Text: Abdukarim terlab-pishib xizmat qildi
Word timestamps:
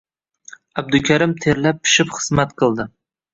Abdukarim 0.81 1.35
terlab-pishib 1.45 2.15
xizmat 2.17 2.57
qildi 2.63 2.89